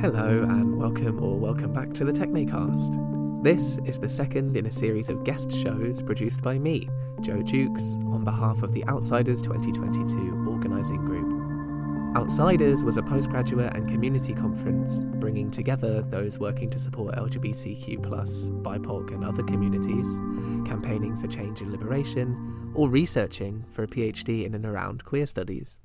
[0.00, 3.44] Hello, and welcome or welcome back to the Technecast.
[3.44, 6.88] This is the second in a series of guest shows produced by me,
[7.20, 12.16] Joe Jukes, on behalf of the Outsiders 2022 organising group.
[12.16, 17.98] Outsiders was a postgraduate and community conference bringing together those working to support LGBTQ,
[18.62, 20.18] BIPOC, and other communities,
[20.66, 25.78] campaigning for change and liberation, or researching for a PhD in and around queer studies.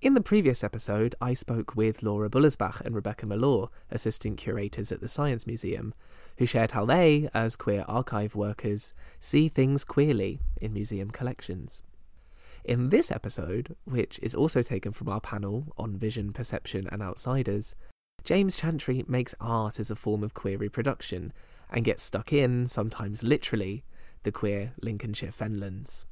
[0.00, 5.00] In the previous episode, I spoke with Laura Bullersbach and Rebecca Malore, assistant curators at
[5.00, 5.92] the Science Museum,
[6.36, 11.82] who shared how they, as queer archive workers, see things queerly in museum collections.
[12.64, 17.74] In this episode, which is also taken from our panel on vision, perception, and outsiders,
[18.22, 21.32] James Chantry makes art as a form of queer reproduction
[21.70, 23.82] and gets stuck in, sometimes literally,
[24.22, 26.04] the queer Lincolnshire fenlands.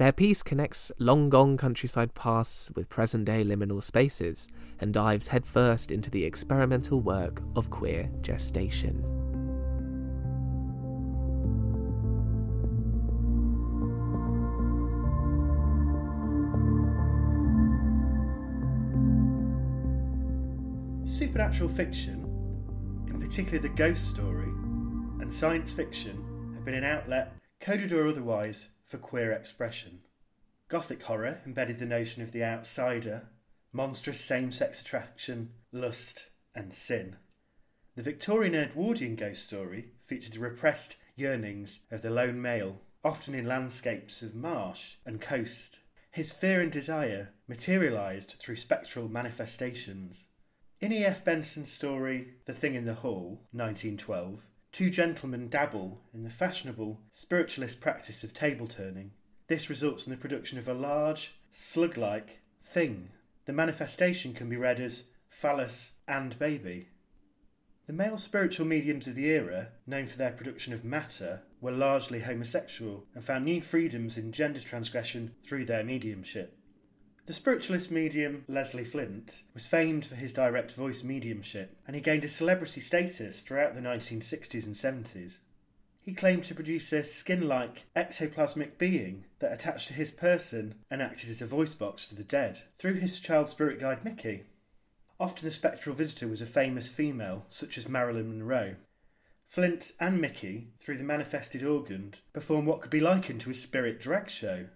[0.00, 5.90] Their piece connects long gone countryside pasts with present day liminal spaces and dives headfirst
[5.92, 9.04] into the experimental work of queer gestation.
[21.04, 22.24] Supernatural fiction,
[23.08, 24.48] in particular the ghost story,
[25.20, 30.00] and science fiction have been an outlet, coded or otherwise, for queer expression.
[30.68, 33.28] Gothic horror embedded the notion of the outsider,
[33.72, 37.16] monstrous same sex attraction, lust, and sin.
[37.94, 43.32] The Victorian and Edwardian ghost story featured the repressed yearnings of the lone male, often
[43.32, 45.78] in landscapes of marsh and coast.
[46.10, 50.26] His fear and desire materialised through spectral manifestations.
[50.80, 51.24] In E.F.
[51.24, 54.40] Benson's story The Thing in the Hall, 1912,
[54.72, 59.12] two gentlemen dabble in the fashionable spiritualist practice of table turning.
[59.48, 63.10] This results in the production of a large, slug like thing.
[63.46, 66.88] The manifestation can be read as phallus and baby.
[67.86, 72.20] The male spiritual mediums of the era, known for their production of matter, were largely
[72.20, 76.56] homosexual and found new freedoms in gender transgression through their mediumship.
[77.30, 82.24] The spiritualist medium Leslie Flint was famed for his direct voice mediumship, and he gained
[82.24, 85.38] a celebrity status throughout the 1960s and 70s.
[86.00, 91.00] He claimed to produce a skin like ectoplasmic being that attached to his person and
[91.00, 94.42] acted as a voice box for the dead, through his child spirit guide Mickey.
[95.20, 98.74] Often the spectral visitor was a famous female, such as Marilyn Monroe.
[99.46, 104.00] Flint and Mickey, through the manifested organ, performed what could be likened to a spirit
[104.00, 104.66] drag show.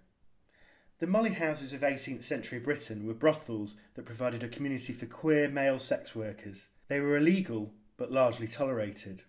[1.00, 5.48] The molly houses of 18th century Britain were brothels that provided a community for queer
[5.48, 6.68] male sex workers.
[6.88, 9.24] They were illegal, but largely tolerated.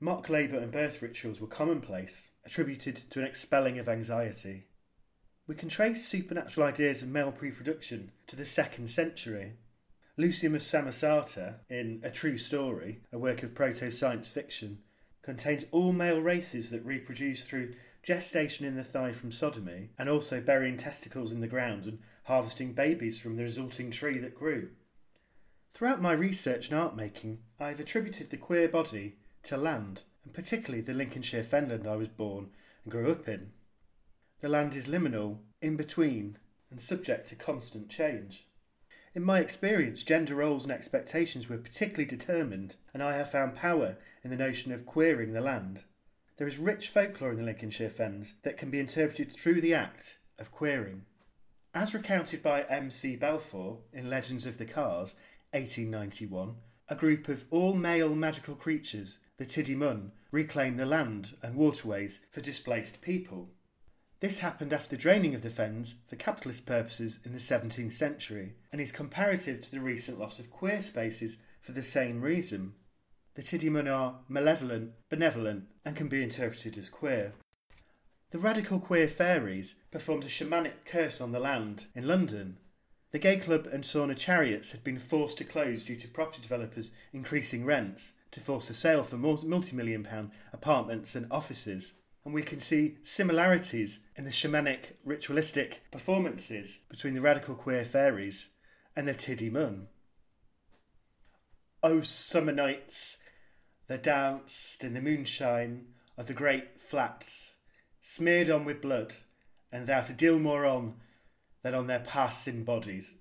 [0.00, 4.64] Mock labour and birth rituals were commonplace, attributed to an expelling of anxiety.
[5.46, 9.54] We can trace supernatural ideas of male reproduction to the second century.
[10.16, 14.78] Lucian of Samosata, in A True Story, a work of proto science fiction,
[15.22, 17.74] contains all male races that reproduce through
[18.08, 22.72] gestation in the thigh from sodomy, and also burying testicles in the ground and harvesting
[22.72, 24.70] babies from the resulting tree that grew.
[25.74, 30.32] Throughout my research and art making, I have attributed the queer body to land, and
[30.32, 32.48] particularly the Lincolnshire fenland I was born
[32.82, 33.50] and grew up in.
[34.40, 36.38] The land is liminal, in between,
[36.70, 38.46] and subject to constant change.
[39.14, 43.98] In my experience, gender roles and expectations were particularly determined, and I have found power
[44.24, 45.84] in the notion of queering the land.
[46.38, 50.18] There is rich folklore in the Lincolnshire Fens that can be interpreted through the act
[50.38, 51.02] of queering.
[51.74, 53.16] As recounted by M.C.
[53.16, 55.16] Balfour in Legends of the Cars,
[55.50, 56.54] 1891,
[56.88, 62.20] a group of all male magical creatures, the Tiddy Mun, reclaim the land and waterways
[62.30, 63.50] for displaced people.
[64.20, 68.54] This happened after the draining of the fens for capitalist purposes in the 17th century
[68.70, 72.74] and is comparative to the recent loss of queer spaces for the same reason.
[73.38, 77.34] The Tiddymun are malevolent, benevolent, and can be interpreted as queer.
[78.30, 82.56] The radical queer fairies performed a shamanic curse on the land in London.
[83.12, 86.90] The gay club and sauna chariots had been forced to close due to property developers
[87.12, 91.92] increasing rents to force a sale for multi million pound apartments and offices.
[92.24, 98.48] And we can see similarities in the shamanic ritualistic performances between the radical queer fairies
[98.96, 99.86] and the Tiddy Mun.
[101.80, 103.18] Oh, summer nights,
[103.88, 105.86] they danced in the moonshine
[106.16, 107.54] of the great flats,
[108.00, 109.14] smeared on with blood,
[109.72, 110.94] and without a deal more on
[111.62, 113.14] than on their passing bodies.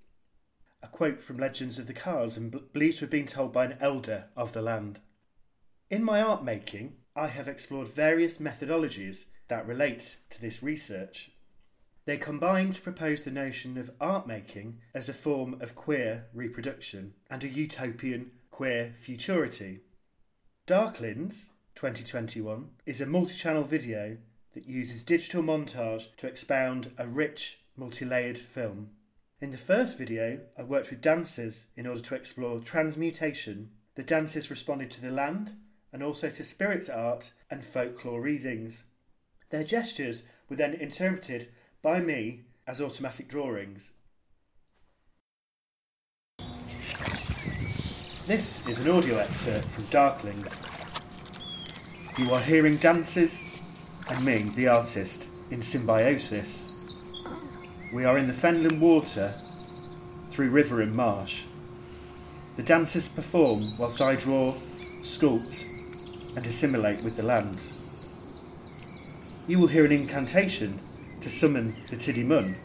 [0.83, 3.77] A quote from Legends of the Cars and believed to have been told by an
[3.79, 4.99] elder of the land.
[5.89, 11.31] In my art making, I have explored various methodologies that relate to this research.
[12.05, 17.13] They combine to propose the notion of art making as a form of queer reproduction
[17.29, 19.81] and a utopian queer futurity.
[20.67, 24.17] Darklings 2021 is a multi channel video
[24.53, 28.89] that uses digital montage to expound a rich, multi layered film.
[29.39, 33.69] In the first video, I worked with dancers in order to explore transmutation.
[33.95, 35.55] The dancers responded to the land
[35.93, 38.83] and also to spirit art and folklore readings.
[39.51, 41.47] Their gestures were then interpreted
[41.81, 43.93] by me as automatic drawings.
[48.27, 50.43] This is an audio excerpt from Darkling.
[52.17, 53.41] You are hearing dances
[54.09, 57.23] and me, the artist, in symbiosis.
[57.93, 59.33] We are in the Fenland water
[60.29, 61.45] through river and marsh.
[62.57, 64.55] The dancers perform whilst I draw,
[64.99, 67.57] sculpt, and assimilate with the land.
[69.49, 70.81] You will hear an incantation
[71.21, 72.57] to summon the Tiddy Mun,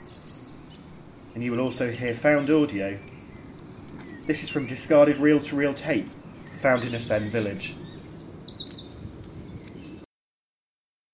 [1.37, 2.99] and you will also hear found audio.
[4.27, 6.07] This is from discarded reel to reel tape
[6.63, 7.75] found in a fen village.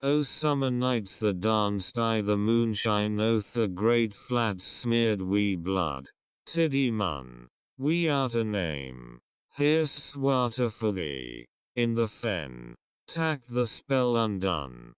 [0.03, 6.09] O summer nights that danced by the moonshine oath the great flats smeared we blood.
[6.47, 9.21] Tiddy Mun, we out a name.
[9.57, 11.47] Here's water for thee.
[11.75, 12.75] In the fen.
[13.09, 14.93] Tack the spell undone.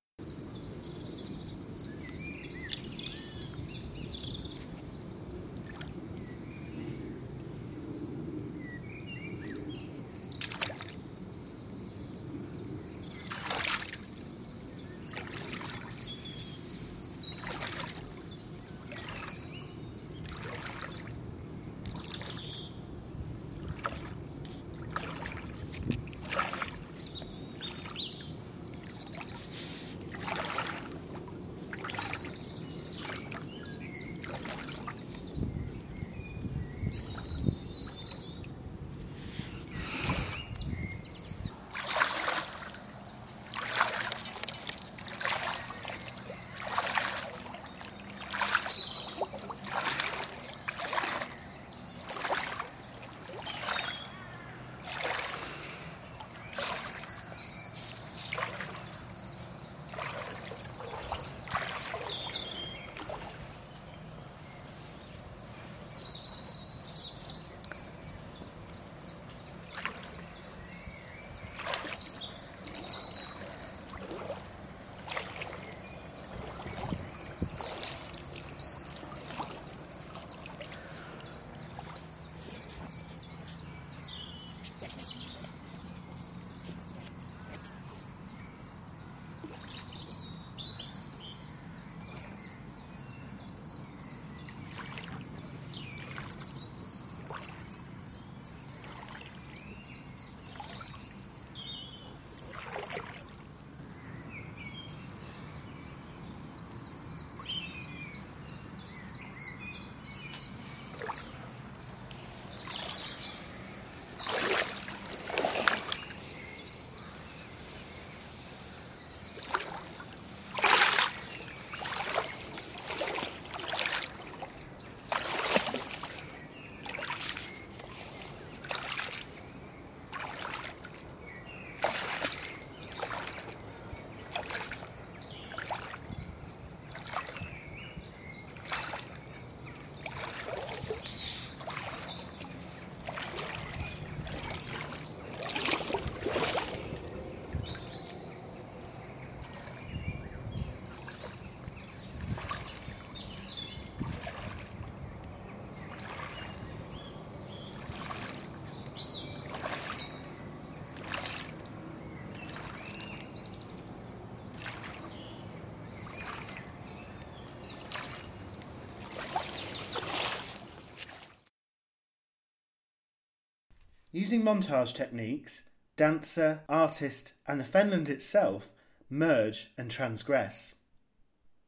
[174.20, 175.62] Using montage techniques,
[175.96, 178.68] dancer, artist, and the Fenland itself
[179.08, 180.74] merge and transgress.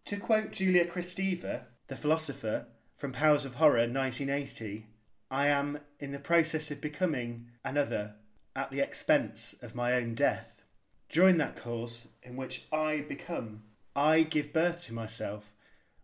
[0.04, 4.84] To quote Julia Kristeva, the philosopher from Powers of Horror 1980,
[5.30, 8.16] I am in the process of becoming another
[8.54, 10.62] at the expense of my own death.
[11.08, 13.62] During that course, in which I become,
[13.96, 15.54] I give birth to myself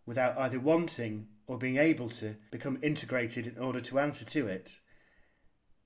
[0.07, 4.79] without either wanting or being able to become integrated in order to answer to it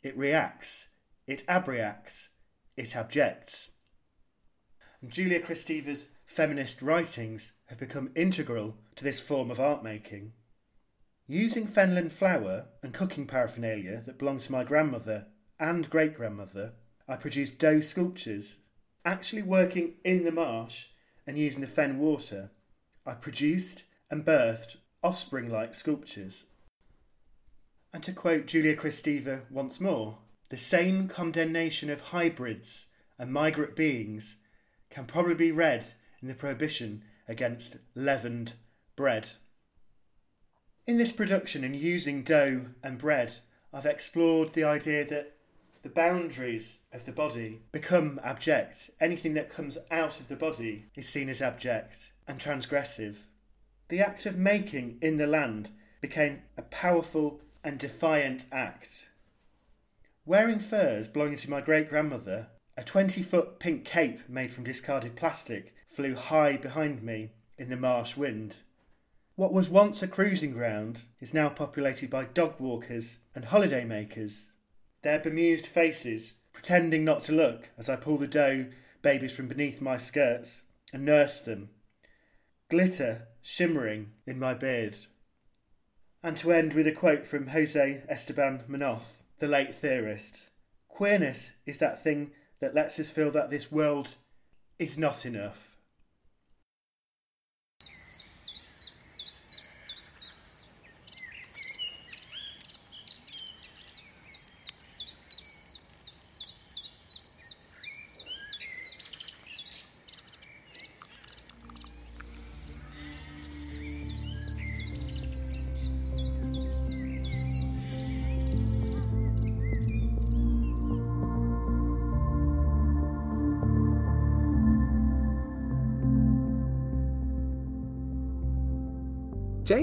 [0.04, 0.88] it reacts,
[1.26, 2.30] it abreacts,
[2.78, 3.70] it abjects.
[5.02, 10.34] And Julia Kristeva's feminist writings have become integral to this form of art making.
[11.28, 15.28] Using Fenland flour and cooking paraphernalia that belonged to my grandmother
[15.60, 16.74] and great grandmother,
[17.08, 18.58] I produced dough sculptures.
[19.06, 20.88] Actually working in the marsh
[21.26, 22.52] and using the fen water,
[23.06, 26.44] I produced and birthed offspring like sculptures.
[27.94, 30.18] And to quote Julia Kristeva once more,
[30.50, 32.88] the same condemnation of hybrids
[33.20, 34.38] and migrant beings
[34.90, 38.54] can probably be read in the prohibition against leavened
[38.96, 39.30] bread.
[40.86, 43.36] In this production and using dough and bread,
[43.72, 45.38] I've explored the idea that
[45.84, 48.90] the boundaries of the body become abject.
[49.00, 53.16] Anything that comes out of the body is seen as abject and transgressive.
[53.90, 55.70] The act of making in the land
[56.02, 59.10] became a powerful and defiant act.
[60.26, 65.16] Wearing furs belonging to my great grandmother, a 20 foot pink cape made from discarded
[65.16, 68.58] plastic flew high behind me in the marsh wind.
[69.36, 74.52] What was once a cruising ground is now populated by dog walkers and holiday makers.
[75.02, 78.68] Their bemused faces, pretending not to look as I pull the dough
[79.02, 81.70] babies from beneath my skirts and nurse them.
[82.70, 84.98] Glitter shimmering in my beard.
[86.24, 90.48] And to end with a quote from Jose Esteban Munoz, the late theorist
[90.88, 94.16] Queerness is that thing that lets us feel that this world
[94.80, 95.73] is not enough.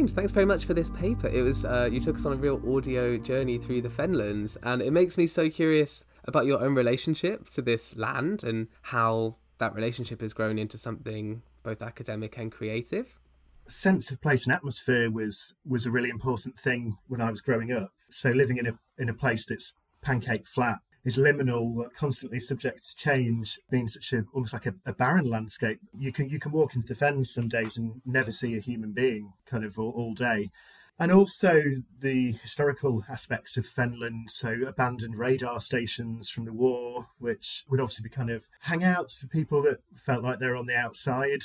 [0.01, 1.29] James, thanks very much for this paper.
[1.29, 4.81] It was uh, you took us on a real audio journey through the Fenlands, and
[4.81, 9.75] it makes me so curious about your own relationship to this land and how that
[9.75, 13.19] relationship has grown into something both academic and creative.
[13.69, 17.71] Sense of place and atmosphere was was a really important thing when I was growing
[17.71, 17.91] up.
[18.11, 22.97] So living in a in a place that's pancake flat is liminal, constantly subject to
[22.97, 25.81] change, being such a almost like a, a, barren landscape.
[25.99, 28.93] You can you can walk into the fens some days and never see a human
[28.93, 30.51] being, kind of all, all day.
[30.99, 31.63] And also
[31.99, 38.03] the historical aspects of Fenland, so abandoned radar stations from the war, which would obviously
[38.03, 41.41] be kind of hangouts for people that felt like they're on the outside,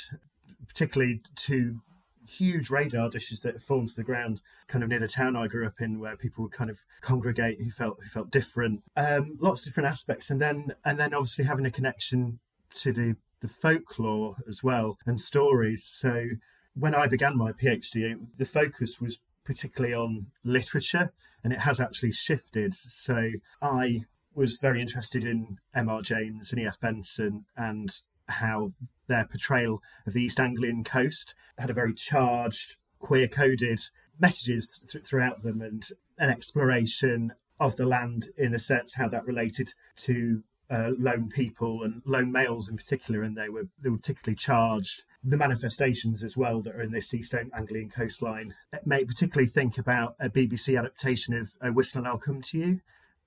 [0.68, 1.80] particularly to
[2.28, 5.66] huge radar dishes that formed to the ground, kind of near the town I grew
[5.66, 8.82] up in, where people would kind of congregate who felt who felt different.
[8.96, 12.40] Um, lots of different aspects, and then and then obviously having a connection
[12.76, 15.84] to the the folklore as well and stories.
[15.84, 16.28] So
[16.74, 22.12] when I began my PhD, the focus was particularly on literature, and it has actually
[22.12, 22.74] shifted.
[22.74, 24.00] So I
[24.34, 26.02] was very interested in M.R.
[26.02, 26.78] James and E.F.
[26.80, 27.90] Benson and
[28.28, 28.72] how
[29.06, 33.80] their portrayal of the East Anglian coast had a very charged, queer coded
[34.18, 39.26] messages th- throughout them and an exploration of the land in a sense how that
[39.26, 43.98] related to uh, lone people and lone males in particular, and they were they were
[43.98, 45.04] particularly charged.
[45.22, 49.78] The manifestations as well that are in this East Anglian coastline it made particularly think
[49.78, 52.80] about a BBC adaptation of "A Whistle and I'll Come to You,"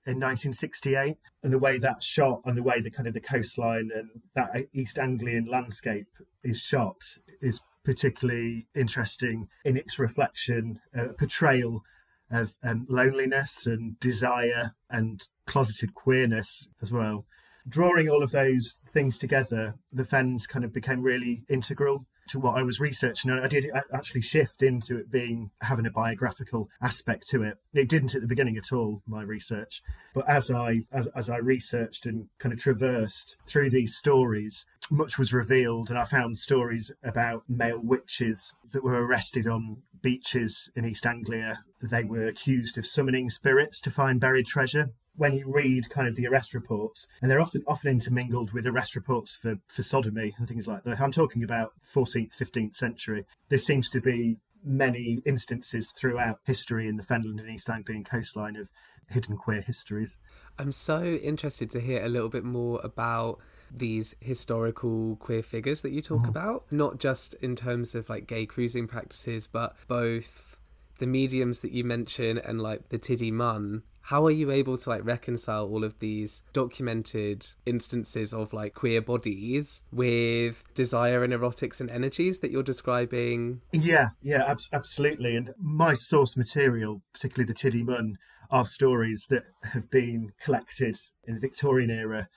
[0.06, 3.90] in 1968 and the way that's shot and the way the kind of the coastline
[3.94, 6.08] and that east anglian landscape
[6.42, 6.96] is shot
[7.42, 11.82] is particularly interesting in its reflection uh, portrayal
[12.30, 17.26] of um, loneliness and desire and closeted queerness as well.
[17.68, 22.56] Drawing all of those things together the fens kind of became really integral to what
[22.56, 23.30] I was researching.
[23.30, 27.58] I did actually shift into it being having a biographical aspect to it.
[27.74, 29.82] It didn't at the beginning at all, my research.
[30.14, 35.18] But as I as, as I researched and kind of traversed through these stories, much
[35.18, 40.84] was revealed, and I found stories about male witches that were arrested on beaches in
[40.84, 41.64] East Anglia.
[41.82, 46.16] They were accused of summoning spirits to find buried treasure when you read kind of
[46.16, 50.48] the arrest reports, and they're often often intermingled with arrest reports for, for sodomy and
[50.48, 50.98] things like that.
[50.98, 53.26] I'm talking about 14th, 15th century.
[53.50, 58.56] There seems to be many instances throughout history in the Fenland and East Anglian coastline
[58.56, 58.70] of
[59.10, 60.16] hidden queer histories.
[60.58, 65.90] I'm so interested to hear a little bit more about these historical queer figures that
[65.90, 66.30] you talk mm.
[66.30, 70.56] about, not just in terms of like gay cruising practices, but both
[70.98, 74.90] the mediums that you mention and like the Tiddy Mun how are you able to
[74.90, 81.80] like reconcile all of these documented instances of like queer bodies with desire and erotics
[81.80, 83.60] and energies that you're describing?
[83.72, 85.36] Yeah yeah ab- absolutely.
[85.36, 88.16] And my source material particularly the tiddy mun
[88.50, 92.28] are stories that have been collected in the victorian era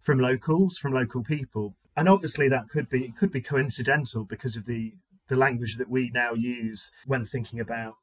[0.00, 1.74] from locals from local people.
[1.96, 4.94] And obviously that could be it could be coincidental because of the
[5.28, 7.96] the language that we now use when thinking about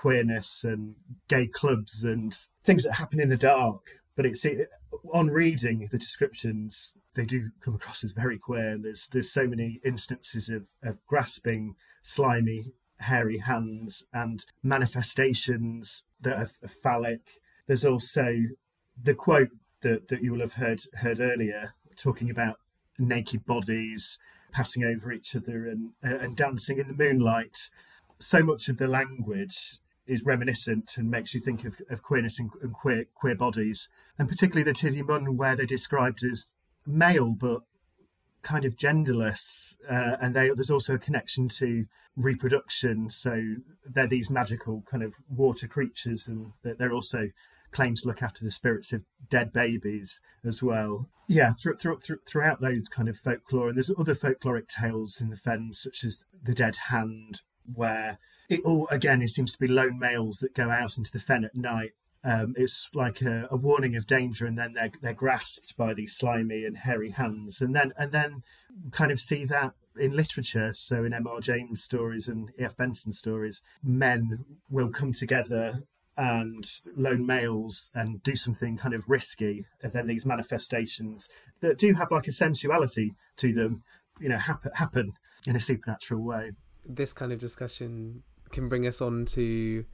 [0.00, 0.94] queerness and
[1.28, 4.00] gay clubs and things that happen in the dark.
[4.16, 4.46] But it's
[5.12, 8.78] on reading the descriptions, they do come across as very queer.
[8.78, 16.48] There's there's so many instances of, of grasping, slimy, hairy hands and manifestations that are,
[16.62, 17.40] are phallic.
[17.66, 18.36] There's also
[19.00, 19.50] the quote
[19.82, 22.56] that, that you will have heard heard earlier, talking about
[22.98, 24.18] naked bodies
[24.52, 27.56] passing over each other and uh, and dancing in the moonlight.
[28.18, 29.78] So much of the language
[30.10, 33.88] is reminiscent and makes you think of, of queerness and, and, queer queer bodies,
[34.18, 37.60] and particularly the Tiddy Mun, where they're described as male but
[38.42, 41.86] kind of genderless, uh, and they, there's also a connection to
[42.16, 43.08] reproduction.
[43.10, 47.28] So they're these magical kind of water creatures, and they're also
[47.70, 51.08] claimed to look after the spirits of dead babies as well.
[51.28, 55.30] Yeah, th- th- th- throughout those kind of folklore, and there's other folkloric tales in
[55.30, 58.18] the fens, such as the Dead Hand, where
[58.50, 61.44] it all again it seems to be lone males that go out into the fen
[61.44, 61.92] at night.
[62.22, 66.14] Um, it's like a, a, warning of danger, and then they're they're grasped by these
[66.14, 68.42] slimy and hairy hands, and then and then
[68.90, 70.74] kind of see that in literature.
[70.74, 71.40] So in M.R.
[71.40, 72.76] James stories and E.F.
[72.76, 79.64] Benson stories, men will come together and lone males and do something kind of risky,
[79.82, 81.28] and then these manifestations
[81.62, 83.82] that do have like a sensuality to them,
[84.20, 85.12] you know, happen happen
[85.46, 86.50] in a supernatural way.
[86.84, 89.84] This kind of discussion can bring us on to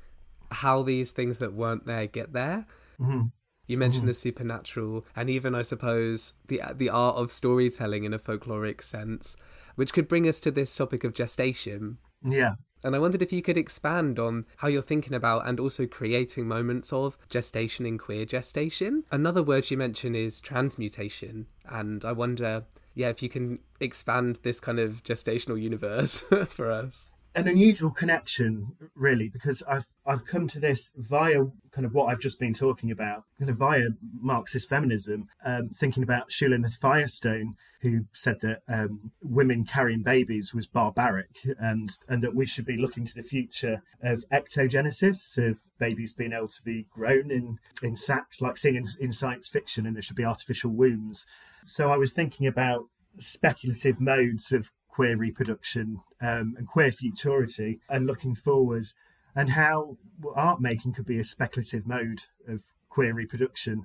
[0.51, 2.67] how these things that weren't there get there.
[3.01, 3.27] Mm-hmm.
[3.67, 4.09] You mentioned mm-hmm.
[4.09, 9.37] the supernatural, and even I suppose the the art of storytelling in a folkloric sense,
[9.75, 11.99] which could bring us to this topic of gestation.
[12.23, 12.55] Yeah.
[12.85, 16.47] And I wondered if you could expand on how you're thinking about and also creating
[16.47, 19.02] moments of gestation in queer gestation.
[19.11, 24.61] Another word you mention is transmutation, and I wonder, yeah, if you can expand this
[24.61, 30.59] kind of gestational universe for us an unusual connection, really, because I've I've come to
[30.59, 33.89] this via kind of what I've just been talking about, kind of via
[34.21, 40.67] Marxist feminism, um, thinking about Shulamith Firestone, who said that um, women carrying babies was
[40.67, 46.15] barbaric, and and that we should be looking to the future of ectogenesis, of babies
[46.15, 49.95] being able to be grown in in sacs, like seeing in, in science fiction, and
[49.95, 51.27] there should be artificial wombs.
[51.65, 52.87] So I was thinking about
[53.19, 58.87] speculative modes of queer reproduction um, and queer futurity and looking forward
[59.35, 59.99] and how
[60.35, 63.85] art making could be a speculative mode of queer reproduction.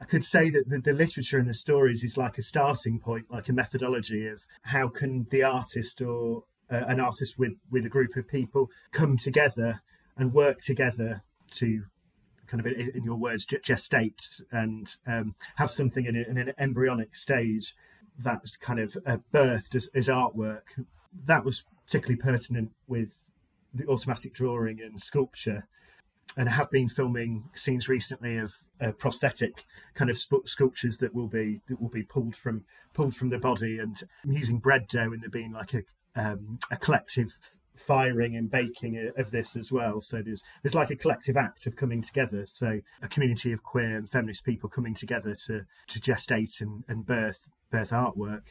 [0.00, 3.26] I could say that the, the, literature and the stories is like a starting point,
[3.30, 7.88] like a methodology of how can the artist or uh, an artist with, with a
[7.88, 9.82] group of people come together
[10.16, 11.84] and work together to
[12.48, 17.76] kind of, in your words, gestate and um, have something in, in an embryonic stage
[18.18, 20.84] that's kind of uh, birthed as, as artwork.
[21.24, 23.14] That was particularly pertinent with
[23.72, 25.68] the automatic drawing and sculpture.
[26.36, 31.26] And I have been filming scenes recently of uh, prosthetic kind of sculptures that will
[31.26, 35.12] be that will be pulled from pulled from the body, and I'm using bread dough,
[35.12, 35.82] and there being like a
[36.14, 37.38] um, a collective
[37.74, 40.00] firing and baking of this as well.
[40.00, 42.44] So there's there's like a collective act of coming together.
[42.46, 47.06] So a community of queer and feminist people coming together to to gestate and, and
[47.06, 48.42] birth birth artwork.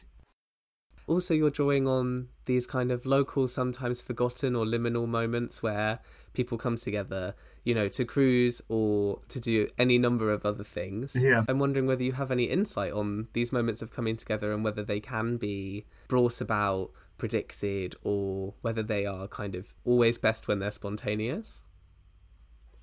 [1.06, 6.00] Also, you're drawing on these kind of local, sometimes forgotten or liminal moments where
[6.34, 11.16] people come together, you know, to cruise or to do any number of other things.
[11.16, 11.44] Yeah.
[11.48, 14.82] I'm wondering whether you have any insight on these moments of coming together and whether
[14.82, 20.58] they can be brought about, predicted, or whether they are kind of always best when
[20.58, 21.64] they're spontaneous.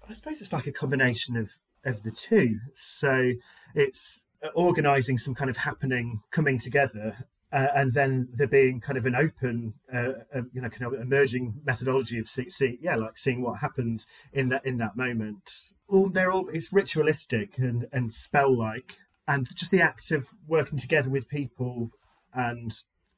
[0.10, 1.50] I suppose it's like a combination of
[1.86, 2.58] of the two.
[2.74, 3.34] So
[3.76, 9.06] it's organizing some kind of happening coming together uh, and then there being kind of
[9.06, 13.18] an open, uh, uh, you know, kind of emerging methodology of see, see, yeah, like
[13.18, 15.50] seeing what happens in that in that moment.
[15.88, 20.80] All they're all it's ritualistic and and spell like, and just the act of working
[20.80, 21.92] together with people
[22.34, 22.74] and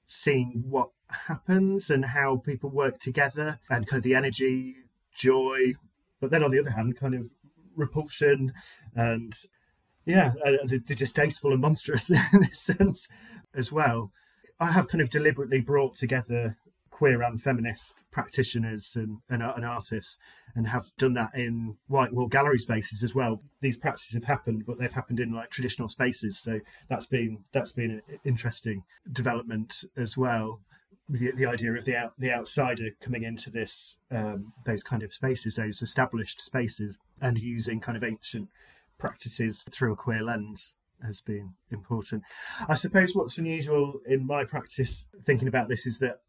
[0.06, 0.92] seeing what
[1.28, 4.76] happens and how people work together and kind of the energy,
[5.16, 5.74] joy,
[6.22, 7.32] but then on the other hand, kind of
[7.76, 8.54] repulsion
[8.94, 9.34] and
[10.08, 13.08] yeah, uh, the, the, distasteful and monstrous in this sense
[13.54, 14.12] as well.
[14.60, 16.58] I have kind of deliberately brought together
[16.90, 20.18] queer and feminist practitioners and, and, and, artists
[20.56, 23.44] and have done that in white wall gallery spaces as well.
[23.62, 26.40] These practices have happened, but they've happened in like traditional spaces.
[26.40, 30.62] So that's been that's been an interesting development as well.
[31.08, 35.14] The, the idea of the out, the outsider coming into this um, those kind of
[35.14, 38.50] spaces, those established spaces, and using kind of ancient
[38.98, 42.24] practices through a queer lens has been important.
[42.68, 46.22] I suppose what's unusual in my practice thinking about this is that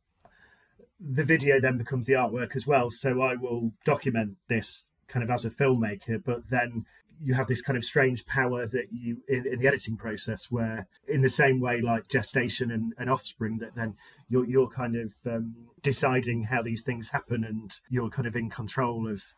[1.00, 2.90] the video then becomes the artwork as well.
[2.90, 6.84] So I will document this kind of as a filmmaker, but then
[7.20, 10.86] you have this kind of strange power that you in, in the editing process where
[11.08, 13.96] in the same way like gestation and, and offspring that then
[14.28, 18.48] you're you're kind of um, deciding how these things happen and you're kind of in
[18.48, 19.34] control of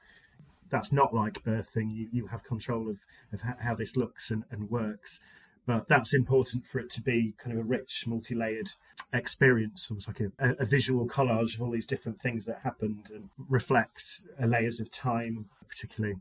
[0.71, 1.95] that's not like birthing.
[1.95, 3.01] You you have control of
[3.33, 5.21] of how this looks and, and works.
[5.67, 8.71] But that's important for it to be kind of a rich, multi-layered
[9.13, 13.29] experience, almost like a, a visual collage of all these different things that happened and
[13.49, 16.17] reflects layers of time, particularly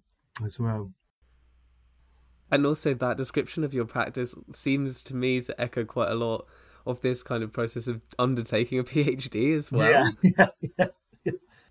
[0.45, 0.91] as well.
[2.51, 6.45] And also, that description of your practice seems to me to echo quite a lot
[6.85, 9.89] of this kind of process of undertaking a PhD as well.
[9.89, 10.87] Yeah, yeah, yeah.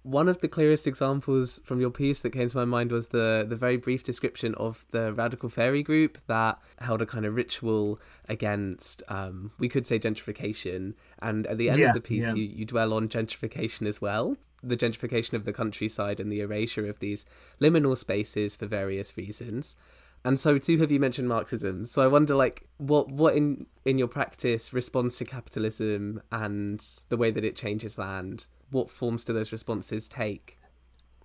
[0.08, 3.44] One of the clearest examples from your piece that came to my mind was the
[3.46, 8.00] the very brief description of the radical fairy group that held a kind of ritual
[8.26, 10.94] against, um, we could say, gentrification.
[11.20, 12.34] And at the end yeah, of the piece, yeah.
[12.34, 16.88] you, you dwell on gentrification as well the gentrification of the countryside and the erasure
[16.88, 17.24] of these
[17.60, 19.76] liminal spaces for various reasons
[20.24, 23.98] and so too have you mentioned marxism so i wonder like what what in in
[23.98, 29.32] your practice responds to capitalism and the way that it changes land what forms do
[29.32, 30.58] those responses take?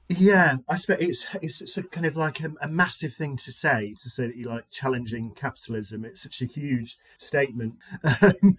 [0.10, 3.52] Yeah, I suppose it's it's, it's a kind of like a, a, massive thing to
[3.52, 6.04] say to say that you like challenging capitalism.
[6.04, 7.76] It's such a huge statement.
[8.22, 8.58] Um,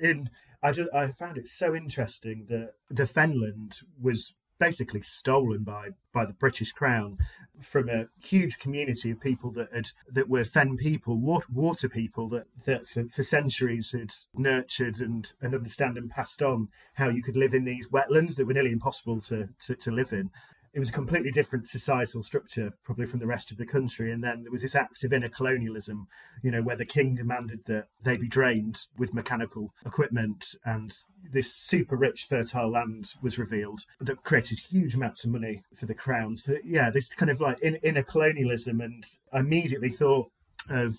[0.00, 0.30] in
[0.62, 6.24] I just I found it so interesting that the Fenland was basically stolen by by
[6.24, 7.18] the British Crown
[7.60, 12.28] from a huge community of people that had that were fen people, water, water people
[12.28, 17.22] that that for, for centuries had nurtured and and understand and passed on how you
[17.22, 20.30] could live in these wetlands that were nearly impossible to to, to live in
[20.74, 24.10] it was a completely different societal structure, probably from the rest of the country.
[24.10, 26.08] And then there was this act of inner colonialism,
[26.42, 30.92] you know, where the king demanded that they be drained with mechanical equipment, and
[31.30, 35.94] this super rich, fertile land was revealed that created huge amounts of money for the
[35.94, 36.36] crown.
[36.36, 40.32] So, yeah, this kind of like in, inner colonialism, and I immediately thought
[40.68, 40.96] of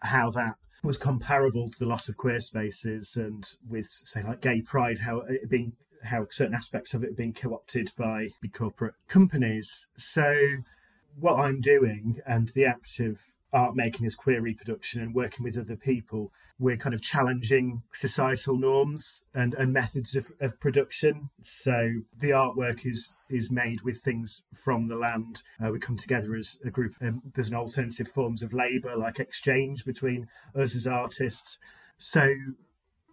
[0.00, 4.60] how that was comparable to the loss of queer spaces and with say like gay
[4.60, 5.72] pride how it being
[6.04, 9.88] how certain aspects of it have been co-opted by big corporate companies.
[9.96, 10.36] So
[11.18, 13.20] what I'm doing and the act of
[13.52, 18.56] art making as queer reproduction and working with other people, we're kind of challenging societal
[18.58, 21.30] norms and, and methods of, of production.
[21.42, 25.42] So the artwork is is made with things from the land.
[25.64, 26.94] Uh, we come together as a group.
[27.00, 31.58] Um, there's an alternative forms of labour, like exchange between us as artists.
[31.98, 32.34] So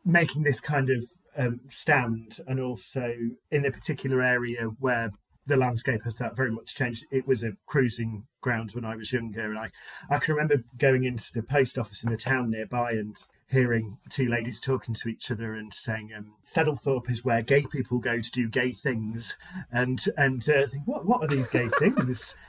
[0.05, 1.05] making this kind of
[1.37, 3.13] um, stand, and also
[3.51, 5.11] in the particular area where
[5.45, 7.05] the landscape has that very much changed.
[7.11, 9.69] It was a cruising ground when I was younger, and I,
[10.09, 13.15] I can remember going into the post office in the town nearby and
[13.49, 17.99] hearing two ladies talking to each other and saying, um, "Theddlethorpe is where gay people
[17.99, 19.37] go to do gay things,"
[19.71, 22.35] and and uh, think, what what are these gay things?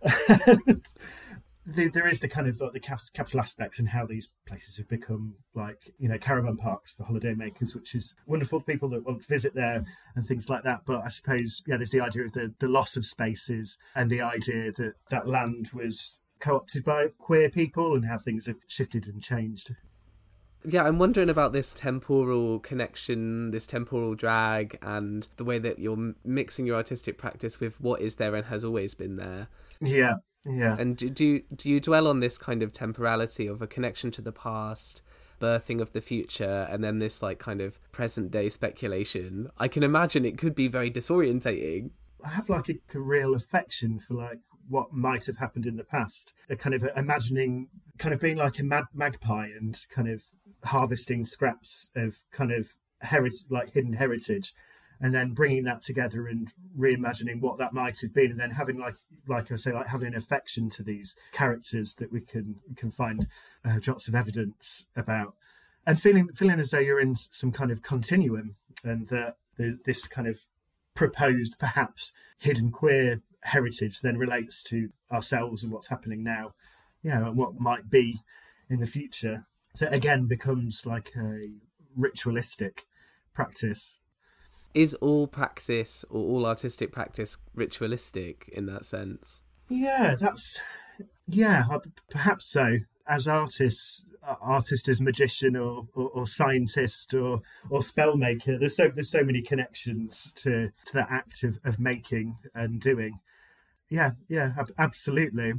[1.68, 4.88] the, there is the kind of like the capital aspects and how these places have
[4.88, 9.04] become like you know caravan parks for holiday makers, which is wonderful for people that
[9.04, 9.84] want to visit there
[10.16, 10.80] and things like that.
[10.86, 14.22] But I suppose yeah, there's the idea of the the loss of spaces and the
[14.22, 19.22] idea that that land was co-opted by queer people and how things have shifted and
[19.22, 19.74] changed.
[20.64, 26.14] Yeah, I'm wondering about this temporal connection, this temporal drag, and the way that you're
[26.24, 29.48] mixing your artistic practice with what is there and has always been there.
[29.80, 30.76] Yeah, yeah.
[30.78, 34.10] And do, do you, do you dwell on this kind of temporality of a connection
[34.12, 35.02] to the past,
[35.40, 39.50] birthing of the future, and then this like kind of present day speculation?
[39.58, 41.90] I can imagine it could be very disorientating.
[42.24, 45.84] I have like a, a real affection for like what might have happened in the
[45.84, 46.32] past.
[46.50, 50.22] A kind of imagining, kind of being like a mad magpie and kind of
[50.64, 52.68] harvesting scraps of kind of
[53.00, 54.52] heritage, like hidden heritage,
[55.00, 58.78] and then bringing that together and reimagining what that might have been, and then having
[58.78, 62.90] like like I say, like having an affection to these characters that we can can
[62.90, 63.28] find
[63.64, 65.34] uh, of evidence about,
[65.86, 70.06] and feeling feeling as though you're in some kind of continuum, and that the, this
[70.06, 70.40] kind of
[70.94, 76.54] proposed perhaps hidden queer heritage then relates to ourselves and what's happening now,
[77.02, 78.20] yeah, and what might be
[78.68, 79.46] in the future.
[79.74, 81.50] So again, becomes like a
[81.96, 82.86] ritualistic
[83.32, 84.00] practice
[84.74, 89.40] Is all practice or all artistic practice ritualistic in that sense?
[89.68, 90.58] Yeah, that's
[91.26, 91.64] yeah,
[92.10, 92.78] perhaps so.
[93.06, 99.10] As artists, artist as magician or, or, or, scientist or or spellmaker, there's so there's
[99.10, 103.20] so many connections to to that act of, of making and doing.
[103.88, 105.54] Yeah, yeah, absolutely.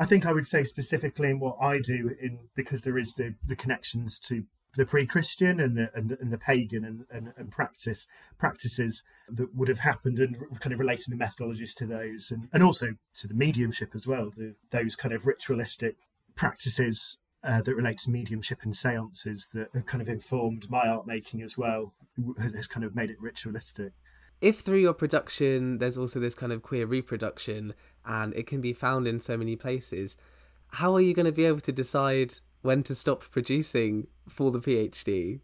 [0.00, 3.34] I think I would say specifically in what I do, in because there is the
[3.46, 4.44] the connections to
[4.78, 8.06] the pre-Christian and the and, and the pagan and, and, and, practice
[8.38, 12.62] practices that would have happened and kind of relating the methodologies to those and, and
[12.62, 15.96] also to the mediumship as well the, those kind of ritualistic
[16.36, 21.08] practices uh, that relate to mediumship and seances that have kind of informed my art
[21.08, 21.92] making as well
[22.40, 23.92] has kind of made it ritualistic.
[24.40, 27.74] If through your production there's also this kind of queer reproduction
[28.06, 30.16] and it can be found in so many places
[30.72, 34.60] how are you going to be able to decide when to stop producing for the
[34.60, 35.40] PhD?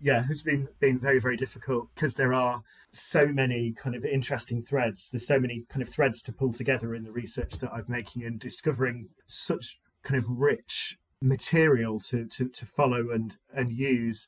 [0.00, 4.60] Yeah, it's been been very very difficult because there are so many kind of interesting
[4.60, 5.08] threads.
[5.10, 8.24] There's so many kind of threads to pull together in the research that I'm making
[8.24, 14.26] and discovering such kind of rich material to to, to follow and and use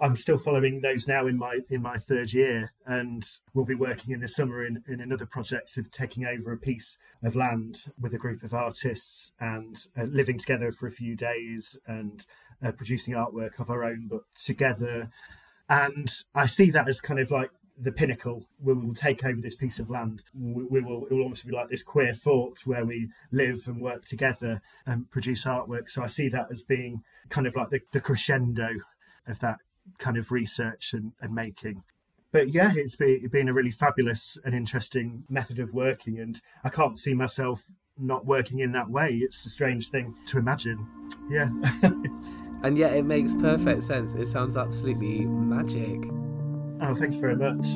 [0.00, 4.14] I'm still following those now in my in my third year, and we'll be working
[4.14, 8.14] in the summer in, in another project of taking over a piece of land with
[8.14, 12.26] a group of artists and uh, living together for a few days and
[12.64, 15.10] uh, producing artwork of our own, but together.
[15.68, 18.46] And I see that as kind of like the pinnacle.
[18.60, 20.22] where We will take over this piece of land.
[20.32, 21.06] We, we will.
[21.06, 25.10] It will almost be like this queer fort where we live and work together and
[25.10, 25.90] produce artwork.
[25.90, 28.76] So I see that as being kind of like the, the crescendo
[29.26, 29.58] of that
[29.98, 31.82] kind of research and, and making.
[32.30, 36.40] But yeah, it's been, it's been a really fabulous and interesting method of working, and
[36.62, 37.64] I can't see myself
[37.98, 39.14] not working in that way.
[39.14, 40.86] It's a strange thing to imagine.
[41.30, 41.48] Yeah.
[42.62, 44.14] and yet it makes perfect sense.
[44.14, 46.00] It sounds absolutely magic.
[46.80, 47.66] Oh, thank you very much.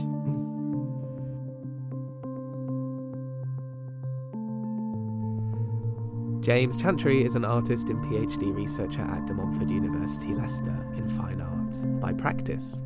[6.45, 11.41] James Chantry is an artist and PhD researcher at De Montfort University, Leicester, in fine
[11.41, 11.62] art
[12.01, 12.83] by practice.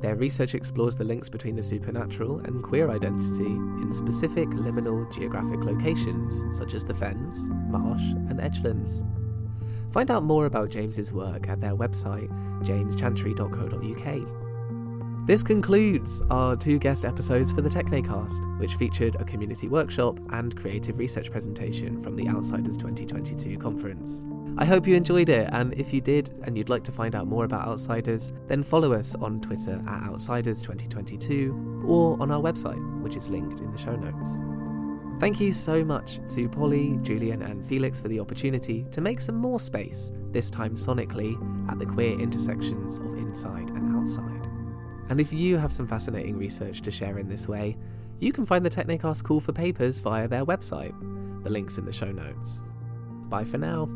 [0.00, 5.62] Their research explores the links between the supernatural and queer identity in specific liminal geographic
[5.62, 9.02] locations, such as the Fens, Marsh, and Edgelands.
[9.92, 12.30] Find out more about James's work at their website,
[12.62, 15.26] jameschantry.co.uk.
[15.26, 20.56] This concludes our two guest episodes for the Technecast, which featured a community workshop and
[20.56, 24.24] creative research presentation from the Outsiders 2022 conference.
[24.58, 27.26] I hope you enjoyed it, and if you did and you'd like to find out
[27.26, 33.16] more about Outsiders, then follow us on Twitter at Outsiders2022 or on our website, which
[33.16, 34.38] is linked in the show notes.
[35.20, 39.36] Thank you so much to Polly, Julian, and Felix for the opportunity to make some
[39.36, 41.36] more space, this time sonically,
[41.70, 44.48] at the queer intersections of inside and outside.
[45.10, 47.76] And if you have some fascinating research to share in this way,
[48.18, 50.94] you can find the Technecast call for papers via their website.
[51.42, 52.62] The link's in the show notes.
[53.28, 53.88] Bye for now.